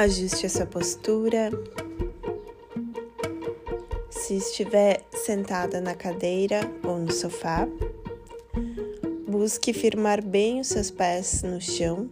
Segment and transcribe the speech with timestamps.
[0.00, 1.50] Ajuste a sua postura.
[4.08, 7.66] Se estiver sentada na cadeira ou no sofá,
[9.26, 12.08] busque firmar bem os seus pés no chão,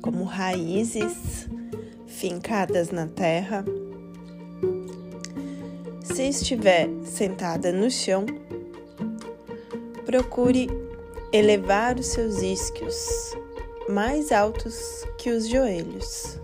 [0.00, 1.46] como raízes
[2.06, 3.62] fincadas na terra.
[6.02, 8.24] Se estiver sentada no chão,
[10.06, 10.66] procure
[11.30, 13.36] elevar os seus isquios
[13.88, 16.40] mais altos que os joelhos.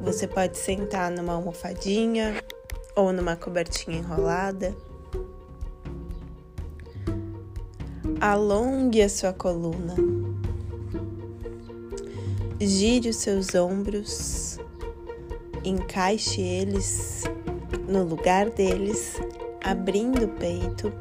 [0.00, 2.42] Você pode sentar numa almofadinha
[2.94, 4.74] ou numa cobertinha enrolada.
[8.20, 9.96] Alongue a sua coluna.
[12.60, 14.58] Gire os seus ombros.
[15.64, 17.24] Encaixe eles
[17.88, 19.16] no lugar deles,
[19.62, 20.92] abrindo o peito,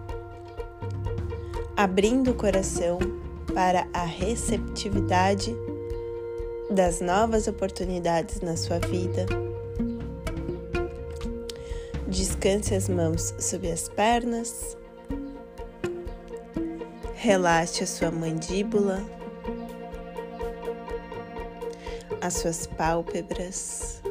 [1.75, 3.20] abrindo o coração
[3.53, 5.55] para a receptividade
[6.69, 9.25] das novas oportunidades na sua vida.
[12.07, 14.77] Descanse as mãos sob as pernas.
[17.15, 19.03] Relaxe a sua mandíbula,
[22.19, 24.01] as suas pálpebras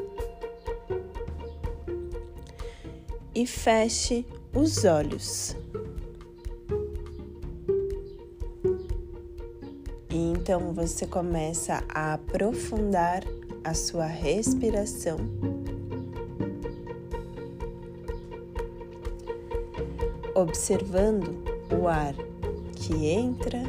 [3.35, 5.57] e feche os olhos.
[10.53, 13.23] Então você começa a aprofundar
[13.63, 15.17] a sua respiração.
[20.35, 21.41] Observando
[21.73, 22.17] o ar
[22.75, 23.63] que entra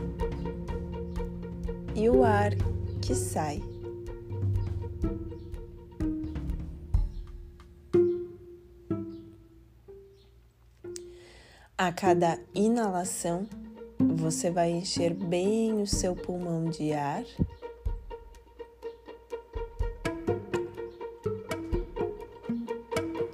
[1.93, 2.53] e o ar
[2.99, 3.61] que sai.
[11.77, 13.47] A cada inalação,
[14.21, 17.23] você vai encher bem o seu pulmão de ar.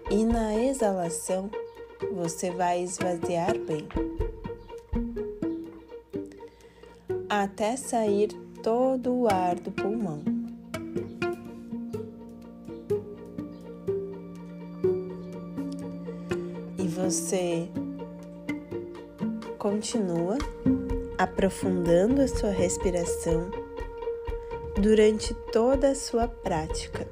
[0.10, 1.52] E na exalação,
[2.14, 3.86] você vai esvaziar bem.
[7.30, 8.30] Até sair
[8.64, 10.24] todo o ar do pulmão.
[16.80, 17.68] E você
[19.58, 20.38] continua
[21.18, 23.50] aprofundando a sua respiração
[24.80, 27.08] durante toda a sua prática,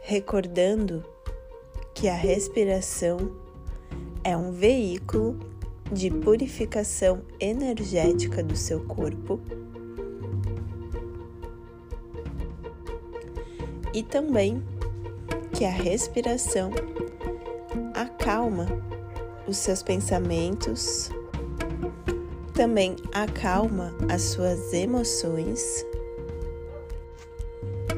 [0.00, 1.04] recordando
[1.94, 3.36] que a respiração
[4.24, 5.38] é um veículo
[5.92, 9.40] de purificação energética do seu corpo
[13.94, 14.62] e também
[15.52, 16.70] que a respiração
[17.94, 18.66] acalma
[19.46, 21.10] os seus pensamentos,
[22.58, 25.86] também acalma as suas emoções.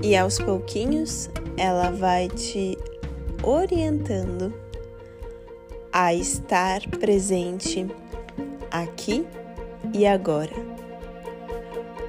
[0.02, 2.76] E aos pouquinhos ela vai te
[3.42, 4.52] orientando
[5.90, 7.86] a estar presente
[8.70, 9.26] aqui
[9.94, 10.52] e agora,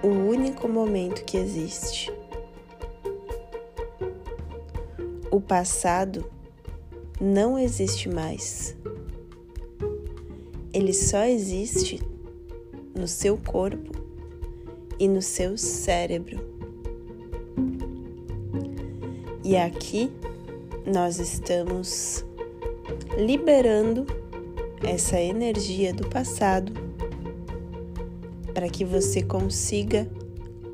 [0.03, 2.11] o único momento que existe.
[5.31, 6.29] O passado
[7.17, 8.75] não existe mais.
[10.73, 12.10] Ele só existe
[12.95, 13.91] no seu corpo
[14.99, 16.39] e no seu cérebro.
[19.43, 20.11] E aqui
[20.85, 22.25] nós estamos
[23.17, 24.05] liberando
[24.83, 26.73] essa energia do passado
[28.53, 30.09] para que você consiga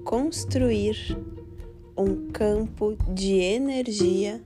[0.04, 1.18] construir
[1.98, 4.42] um campo de energia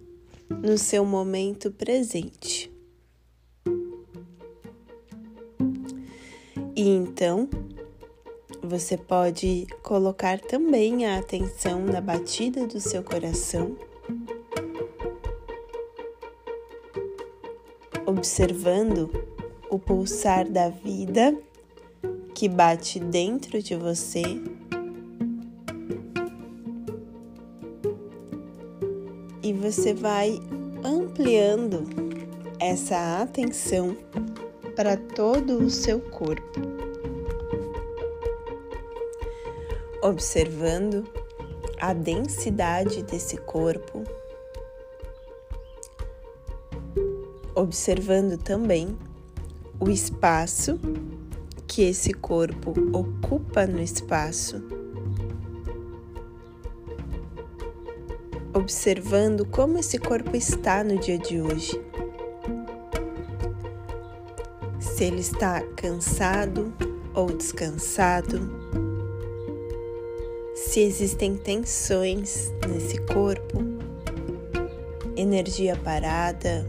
[0.49, 2.70] no seu momento presente.
[6.75, 7.49] E então
[8.63, 13.75] você pode colocar também a atenção na batida do seu coração,
[18.05, 19.09] observando
[19.69, 21.37] o pulsar da vida
[22.33, 24.23] que bate dentro de você.
[29.43, 30.39] E você vai
[30.83, 31.83] ampliando
[32.59, 33.97] essa atenção
[34.75, 36.59] para todo o seu corpo.
[40.01, 41.05] Observando
[41.79, 44.03] a densidade desse corpo,
[47.55, 48.97] observando também
[49.79, 50.79] o espaço
[51.67, 54.61] que esse corpo ocupa no espaço.
[58.53, 61.90] Observando como esse corpo está no dia de hoje.
[65.01, 66.71] Se ele está cansado
[67.15, 68.39] ou descansado,
[70.53, 73.63] se existem tensões nesse corpo,
[75.17, 76.67] energia parada.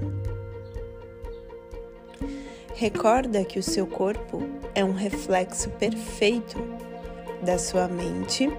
[2.75, 4.41] Recorda que o seu corpo
[4.75, 6.57] é um reflexo perfeito
[7.43, 8.51] da sua mente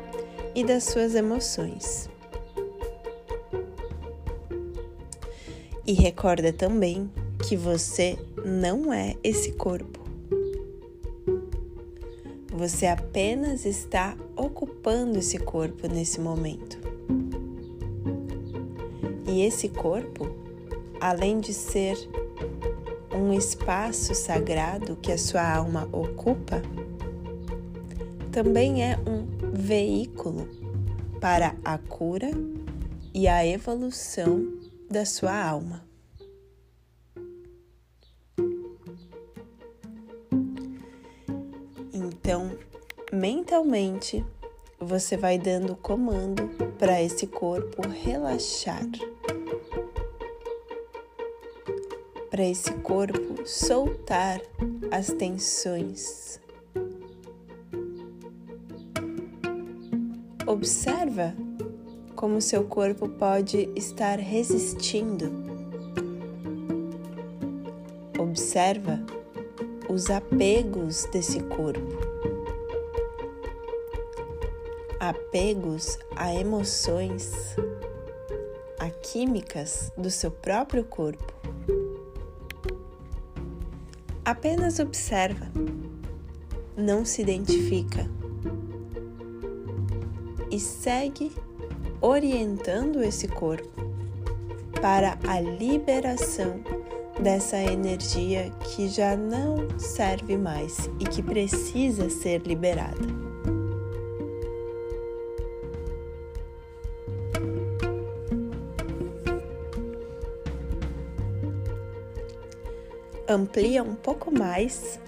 [0.54, 2.08] e das suas emoções.
[5.84, 7.10] E recorda também
[7.40, 10.02] que você não é esse corpo.
[12.52, 16.78] Você apenas está ocupando esse corpo nesse momento.
[19.28, 20.30] E esse corpo,
[21.00, 21.98] além de ser
[23.16, 26.62] um espaço sagrado que a sua alma ocupa,
[28.32, 30.48] também é um veículo
[31.20, 32.32] para a cura
[33.14, 34.60] e a evolução
[34.90, 35.93] da sua alma.
[42.26, 42.58] Então,
[43.12, 44.26] mentalmente,
[44.80, 46.48] você vai dando comando
[46.80, 48.88] para esse corpo relaxar.
[52.32, 54.40] Para esse corpo soltar
[54.90, 56.40] as tensões.
[60.48, 61.36] Observa
[62.16, 65.30] como seu corpo pode estar resistindo.
[68.18, 69.06] Observa
[69.90, 72.13] os apegos desse corpo.
[75.06, 77.34] Apegos a emoções,
[78.80, 81.34] a químicas do seu próprio corpo.
[84.24, 85.52] Apenas observa,
[86.78, 88.10] não se identifica
[90.50, 91.34] e segue
[92.00, 93.84] orientando esse corpo
[94.82, 96.62] para a liberação
[97.22, 103.23] dessa energia que já não serve mais e que precisa ser liberada.
[113.28, 115.00] Amplia um pouco mais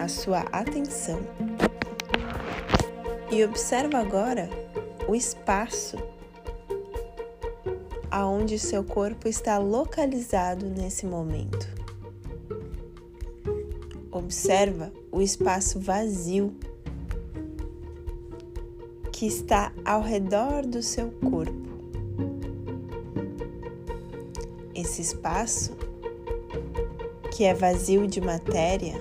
[0.00, 1.20] a sua atenção
[3.30, 4.48] e observa agora
[5.06, 5.96] o espaço
[8.10, 11.68] aonde seu corpo está localizado nesse momento.
[14.10, 16.56] Observa o espaço vazio
[19.12, 21.66] que está ao redor do seu corpo.
[24.74, 25.76] Esse espaço,
[27.36, 28.94] que é vazio de matéria,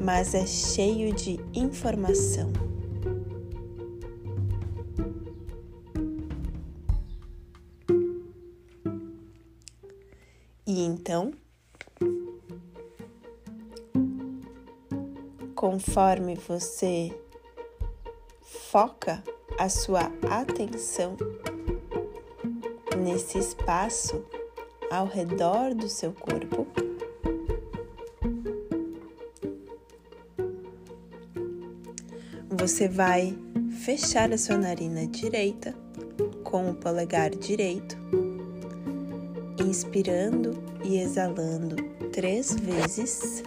[0.00, 2.52] mas é cheio de informação.
[10.64, 11.32] E então,
[15.56, 17.12] conforme você
[18.44, 19.24] foca
[19.58, 21.16] a sua atenção
[22.96, 24.24] nesse espaço
[24.90, 26.66] ao redor do seu corpo,
[32.50, 33.36] você vai
[33.84, 35.74] fechar a sua narina direita
[36.42, 37.96] com o polegar direito
[39.60, 41.76] inspirando e exalando
[42.12, 43.42] três vezes.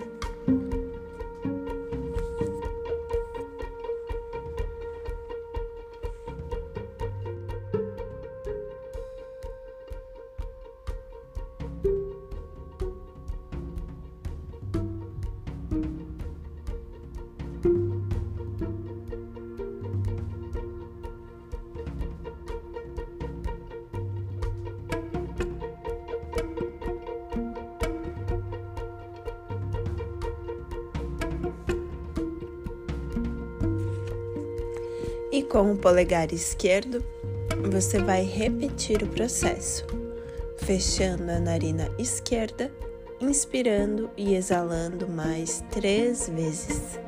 [35.40, 37.02] E com o polegar esquerdo,
[37.72, 39.86] você vai repetir o processo,
[40.58, 42.70] fechando a narina esquerda,
[43.22, 47.00] inspirando e exalando mais três vezes.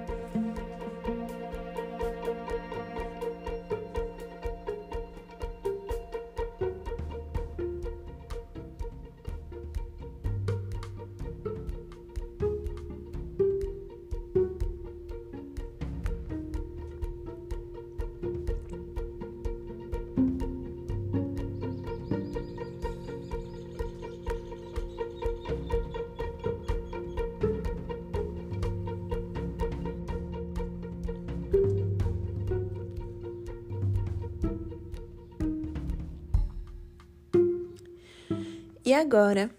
[38.92, 39.50] E agora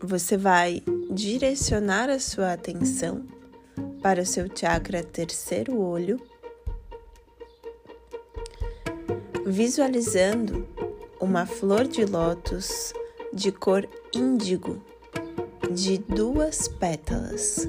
[0.00, 3.26] você vai direcionar a sua atenção
[4.00, 6.18] para o seu chakra terceiro olho,
[9.44, 10.66] visualizando
[11.20, 12.94] uma flor de lótus
[13.34, 14.82] de cor índigo
[15.70, 17.68] de duas pétalas,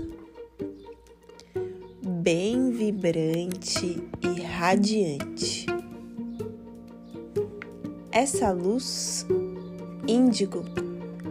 [2.02, 5.66] bem vibrante e radiante.
[8.14, 9.26] Essa luz
[10.08, 10.64] índigo,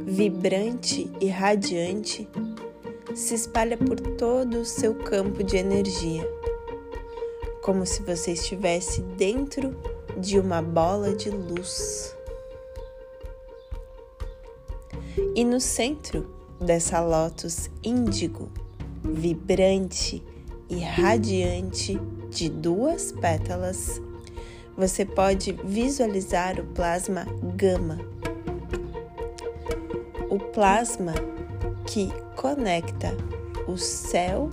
[0.06, 2.28] vibrante e radiante,
[3.14, 6.26] se espalha por todo o seu campo de energia,
[7.62, 9.76] como se você estivesse dentro
[10.18, 12.16] de uma bola de luz.
[15.34, 16.26] E no centro
[16.60, 18.50] dessa lótus índigo,
[19.02, 20.22] vibrante
[20.68, 22.00] e radiante
[22.30, 24.00] de duas pétalas,
[24.76, 27.26] você pode visualizar o plasma
[27.56, 28.21] gama.
[30.52, 31.14] Plasma
[31.86, 33.16] que conecta
[33.66, 34.50] o céu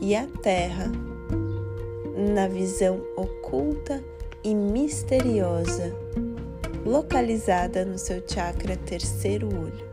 [0.00, 0.90] e a terra
[2.34, 4.02] na visão oculta
[4.42, 5.94] e misteriosa,
[6.86, 9.88] localizada no seu chakra terceiro olho.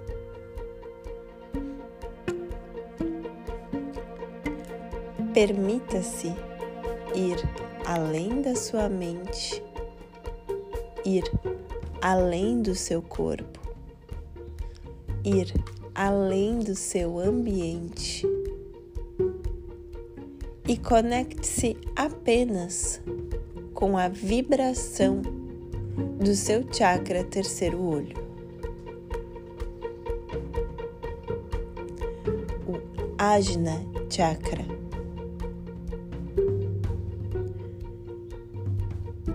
[5.34, 6.34] Permita-se
[7.14, 7.38] ir
[7.86, 9.62] além da sua mente,
[11.04, 11.24] ir
[12.02, 13.65] além do seu corpo,
[15.26, 15.52] ir
[15.96, 18.24] além do seu ambiente
[20.68, 23.02] e conecte-se apenas
[23.74, 25.22] com a vibração
[26.20, 28.16] do seu chakra terceiro olho.
[32.68, 32.80] O
[33.18, 34.66] Ajna Chakra.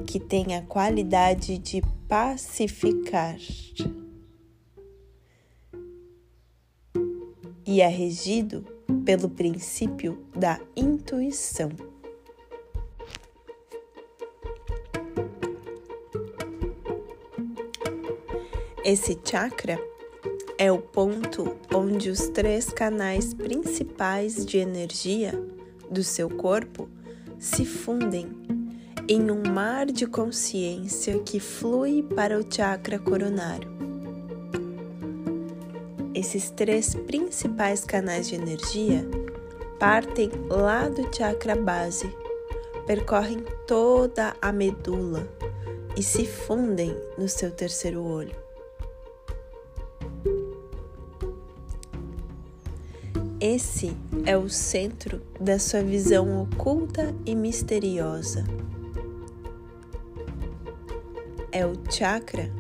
[0.06, 3.36] Que tem a qualidade de pacificar
[7.70, 8.66] e é regido
[9.04, 11.70] pelo princípio da intuição.
[18.84, 19.78] Esse chakra
[20.58, 25.32] é o ponto onde os três canais principais de energia
[25.88, 26.88] do seu corpo
[27.38, 28.26] se fundem
[29.08, 33.79] em um mar de consciência que flui para o chakra coronário.
[36.20, 39.08] Esses três principais canais de energia
[39.78, 42.14] partem lá do chakra base,
[42.86, 45.26] percorrem toda a medula
[45.96, 48.36] e se fundem no seu terceiro olho.
[53.40, 53.96] Esse
[54.26, 58.44] é o centro da sua visão oculta e misteriosa.
[61.50, 62.59] É o chakra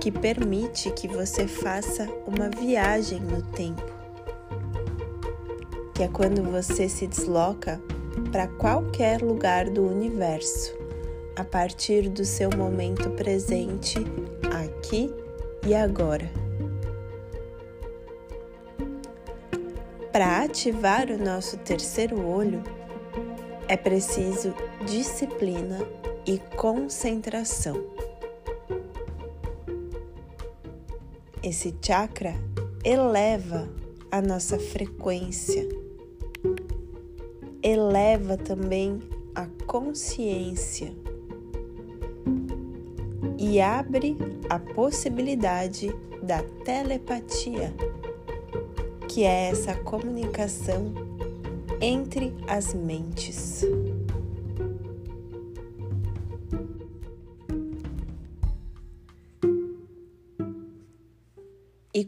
[0.00, 3.84] que permite que você faça uma viagem no tempo,
[5.94, 7.78] que é quando você se desloca
[8.32, 10.74] para qualquer lugar do universo
[11.36, 13.98] a partir do seu momento presente
[14.50, 15.12] aqui
[15.66, 16.30] e agora.
[20.10, 22.62] Para ativar o nosso terceiro olho,
[23.68, 24.54] é preciso
[24.86, 25.78] disciplina
[26.26, 27.99] e concentração.
[31.50, 32.36] Esse chakra
[32.84, 33.68] eleva
[34.08, 35.68] a nossa frequência,
[37.60, 39.00] eleva também
[39.34, 40.94] a consciência
[43.36, 44.16] e abre
[44.48, 45.92] a possibilidade
[46.22, 47.74] da telepatia
[49.08, 50.94] que é essa comunicação
[51.80, 53.64] entre as mentes.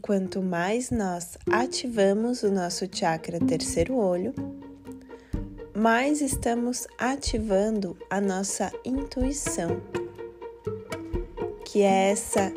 [0.02, 4.35] Quanto mais nós ativamos o nosso chakra terceiro olho,
[5.73, 9.80] mais estamos ativando a nossa intuição,
[11.64, 12.52] que é essa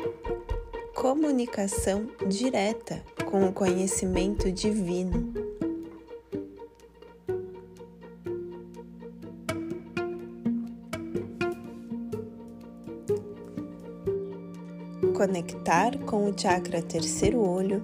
[0.92, 5.32] comunicação direta com o conhecimento divino.
[15.26, 17.82] Conectar com o chakra terceiro olho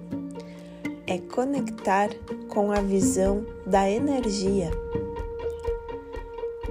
[1.05, 2.09] é conectar
[2.47, 4.71] com a visão da energia,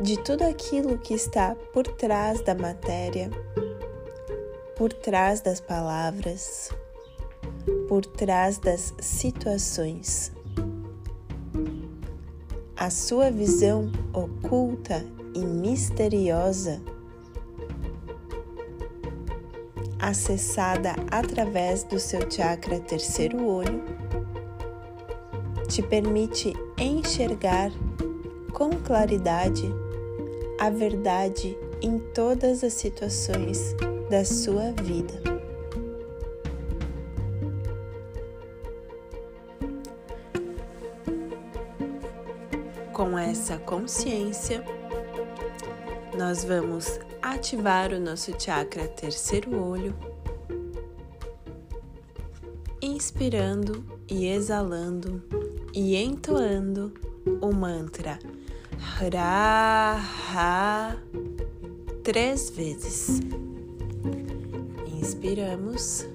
[0.01, 3.31] de tudo aquilo que está por trás da matéria,
[4.75, 6.71] por trás das palavras,
[7.87, 10.33] por trás das situações.
[12.79, 16.81] A sua visão oculta e misteriosa,
[20.03, 23.81] acessada através do seu chakra terceiro olho,
[25.69, 27.71] te permite enxergar
[28.53, 29.73] com claridade
[30.59, 33.75] a verdade em todas as situações
[34.11, 35.15] da sua vida.
[42.93, 44.65] Com essa consciência,
[46.19, 49.95] nós vamos ativar o nosso chakra terceiro olho,
[52.83, 55.23] inspirando e exalando
[55.73, 56.93] e entoando
[57.41, 58.19] o mantra
[59.95, 60.97] Raha
[62.03, 63.21] três vezes.
[65.01, 66.07] Inspiramos.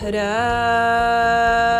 [0.00, 1.77] Ra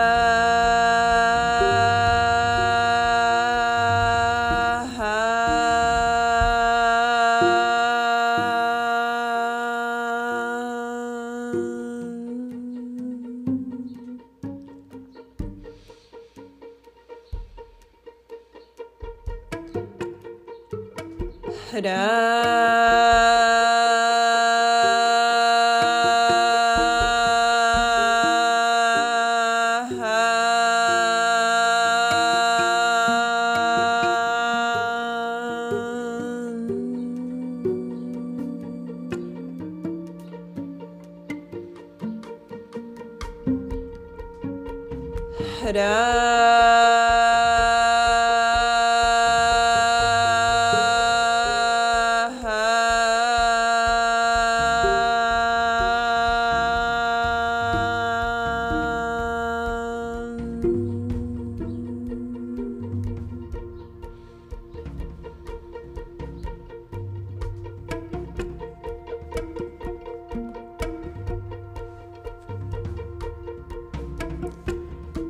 [21.71, 23.38] Huda.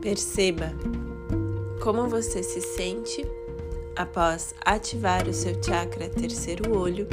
[0.08, 0.72] Perceba
[1.82, 3.22] como você se sente
[3.94, 7.06] após ativar o seu chakra terceiro olho.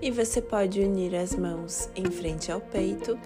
[0.00, 3.18] E você pode unir as mãos em frente ao peito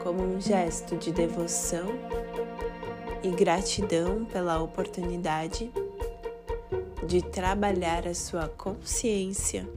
[0.00, 1.88] como um gesto de devoção
[3.20, 5.72] e gratidão pela oportunidade
[7.04, 9.68] de trabalhar a sua consciência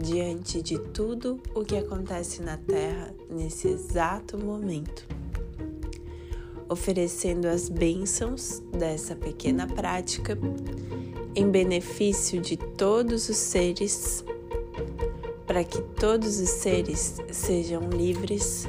[0.00, 5.06] diante de tudo o que acontece na Terra nesse exato momento,
[6.68, 10.38] oferecendo as bênçãos dessa pequena prática
[11.34, 14.24] em benefício de todos os seres,
[15.46, 18.66] para que todos os seres sejam livres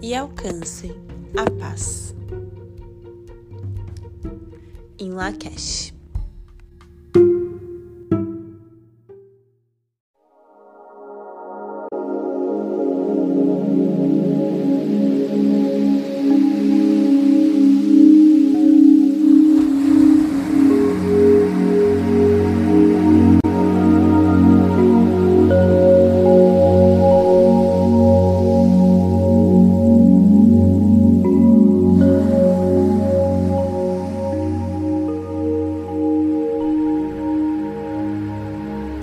[0.00, 0.92] e alcancem
[1.36, 2.14] a paz.
[4.98, 6.01] Em Lakesh.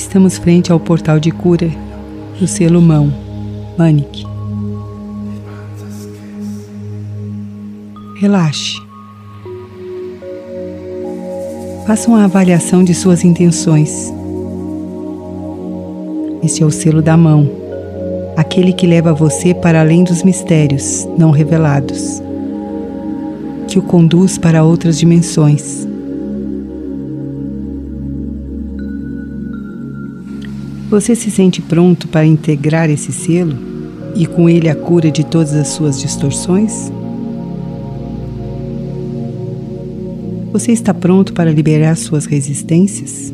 [0.10, 1.70] Estamos frente ao portal de cura
[2.40, 3.14] do selo mão,
[3.78, 4.26] Manik.
[8.16, 8.74] Relaxe.
[11.86, 14.12] Faça uma avaliação de suas intenções.
[16.42, 17.48] Este é o selo da mão,
[18.36, 22.20] aquele que leva você para além dos mistérios não revelados,
[23.68, 25.88] que o conduz para outras dimensões
[30.90, 33.56] Você se sente pronto para integrar esse selo
[34.16, 36.92] e com ele a cura de todas as suas distorções?
[40.52, 43.32] Você está pronto para liberar suas resistências?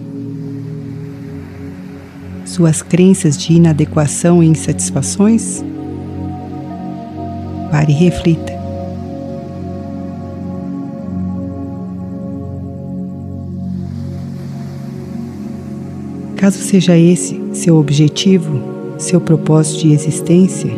[2.46, 5.64] Suas crenças de inadequação e insatisfações?
[7.72, 8.54] Pare e reflita.
[16.36, 18.60] Caso seja esse seu objetivo,
[18.98, 20.72] seu propósito de existência,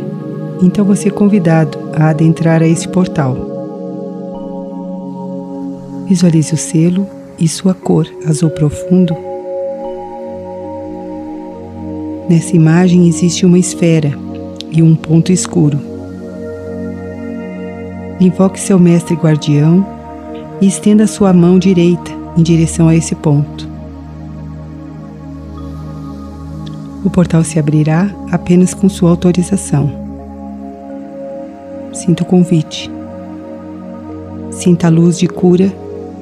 [0.61, 3.35] então você é convidado a adentrar a esse portal.
[6.07, 9.15] Visualize o selo e sua cor azul profundo.
[12.29, 14.13] Nessa imagem existe uma esfera
[14.71, 15.79] e um ponto escuro.
[18.19, 19.85] Invoque seu mestre guardião
[20.61, 23.76] e estenda sua mão direita em direção a esse ponto.
[27.03, 29.89] O portal se abrirá apenas com sua autorização.
[31.93, 32.91] Sinta o convite.
[34.51, 35.71] Sinta a luz de cura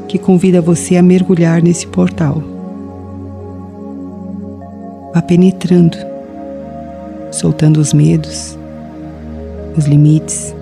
[0.08, 2.42] que convida você a mergulhar nesse portal.
[5.14, 5.98] Vá penetrando,
[7.32, 8.58] soltando os medos,
[9.78, 10.54] os limites,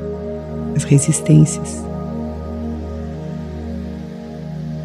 [0.75, 1.83] as resistências.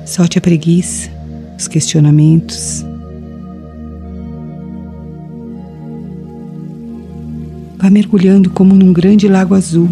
[0.05, 1.11] Solte a preguiça,
[1.59, 2.85] os questionamentos.
[7.89, 9.89] Vá mergulhando como num grande lago azul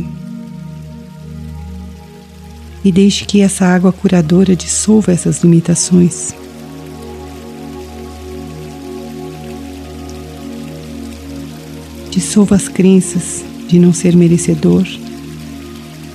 [2.84, 6.34] e deixe que essa água curadora dissolva essas limitações.
[12.10, 14.84] Dissolva as crenças de não ser merecedor,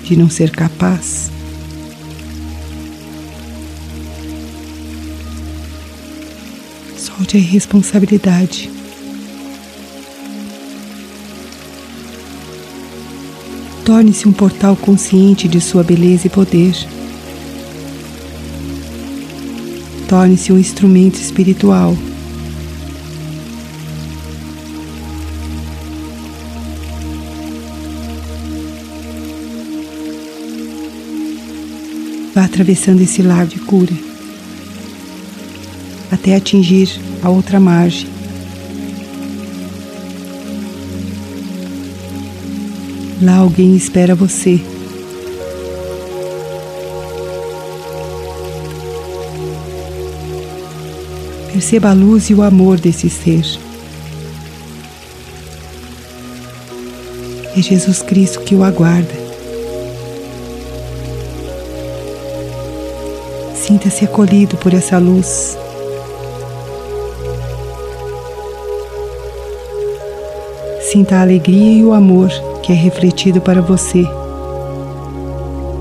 [0.04, 1.32] de não ser capaz.
[6.96, 8.81] Solte a irresponsabilidade.
[13.92, 16.74] Torne-se um portal consciente de sua beleza e poder.
[20.08, 21.94] Torne-se um instrumento espiritual.
[32.34, 33.94] Vá atravessando esse lago de cura
[36.10, 38.21] até atingir a outra margem.
[43.22, 44.60] Lá alguém espera você.
[51.54, 53.46] Perceba a luz e o amor desse ser.
[57.56, 59.14] É Jesus Cristo que o aguarda.
[63.54, 65.56] Sinta-se acolhido por essa luz.
[70.92, 72.28] Sinta a alegria e o amor
[72.62, 74.04] que é refletido para você,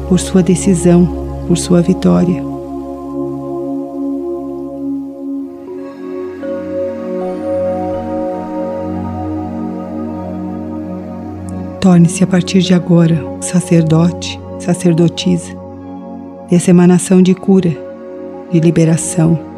[0.08, 2.40] por sua decisão, por sua vitória.
[11.80, 15.52] Torne-se a partir de agora sacerdote, sacerdotisa
[16.48, 17.76] dessa emanação de cura,
[18.52, 19.49] de liberação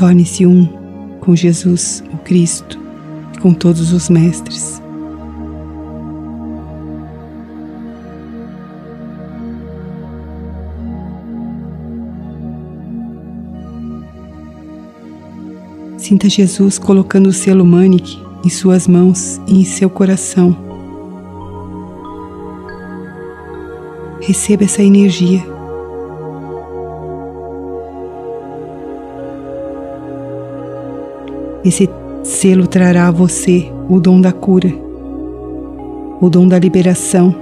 [0.00, 0.64] Torne-se um
[1.20, 2.80] com Jesus, o Cristo,
[3.34, 4.80] e com todos os mestres.
[15.98, 20.56] Sinta Jesus colocando o selo Manic em suas mãos e em seu coração.
[24.22, 25.59] Receba essa energia
[31.64, 31.88] Esse
[32.22, 34.72] selo trará a você o dom da cura,
[36.20, 37.34] o dom da liberação.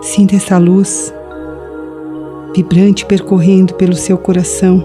[0.00, 1.12] Sinta essa luz
[2.54, 4.82] vibrante percorrendo pelo seu coração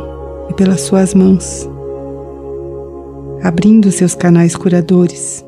[0.50, 1.70] e pelas suas mãos,
[3.44, 5.47] abrindo seus canais curadores.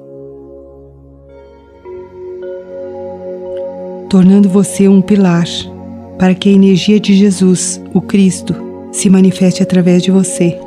[4.09, 5.45] Tornando você um pilar
[6.17, 8.55] para que a energia de Jesus, o Cristo,
[8.91, 10.59] se manifeste através de você.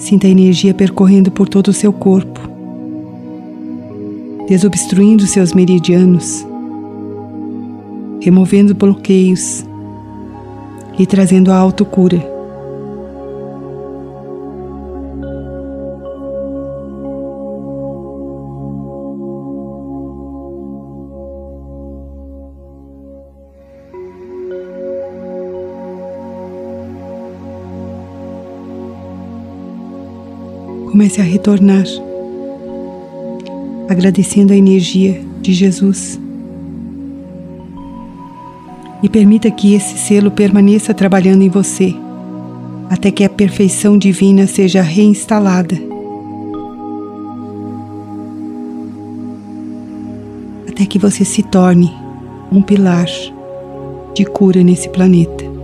[0.00, 2.40] Sinta a energia percorrendo por todo o seu corpo,
[4.48, 6.44] desobstruindo seus meridianos,
[8.20, 9.64] removendo bloqueios
[10.98, 12.35] e trazendo a autocura.
[30.96, 31.84] Comece a retornar,
[33.86, 36.18] agradecendo a energia de Jesus.
[39.02, 41.94] E permita que esse selo permaneça trabalhando em você,
[42.88, 45.76] até que a perfeição divina seja reinstalada.
[50.66, 51.92] Até que você se torne
[52.50, 53.06] um pilar
[54.14, 55.55] de cura nesse planeta.